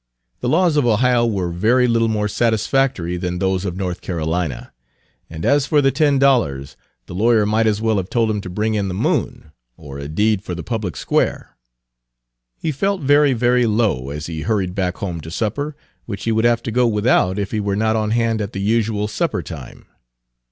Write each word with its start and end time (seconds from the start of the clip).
The 0.39 0.49
laws 0.49 0.77
of 0.77 0.85
Ohio 0.87 1.27
were 1.27 1.51
very 1.51 1.87
little 1.87 2.07
more 2.07 2.27
satisfactory 2.27 3.17
than 3.17 3.37
those 3.37 3.65
of 3.65 3.77
North 3.77 4.01
Carolina. 4.01 4.73
And 5.29 5.45
as 5.45 5.67
for 5.67 5.79
the 5.79 5.91
ten 5.91 6.17
dollars, 6.17 6.75
the 7.05 7.13
lawyer 7.13 7.45
might 7.45 7.67
as 7.67 7.83
well 7.83 7.97
have 7.97 8.09
told 8.09 8.31
him 8.31 8.41
to 8.41 8.49
bring 8.49 8.73
in 8.73 8.87
the 8.87 8.95
moon, 8.95 9.51
or 9.77 9.99
a 9.99 10.07
deed 10.07 10.41
for 10.41 10.55
the 10.55 10.63
Public 10.63 10.95
Square. 10.97 11.55
He 12.57 12.71
felt 12.71 13.01
very, 13.03 13.33
very 13.33 13.67
low 13.67 14.09
as 14.09 14.25
he 14.25 14.41
hurried 14.41 14.73
back 14.73 14.97
home 14.97 15.21
to 15.21 15.29
supper, 15.29 15.75
which 16.07 16.23
he 16.23 16.31
would 16.31 16.45
have 16.45 16.63
to 16.63 16.71
go 16.71 16.87
without 16.87 17.37
if 17.37 17.51
he 17.51 17.59
were 17.59 17.75
not 17.75 17.95
on 17.95 18.09
hand 18.09 18.41
at 18.41 18.53
the 18.53 18.59
usual 18.59 19.07
supper 19.07 19.43
time. 19.43 19.85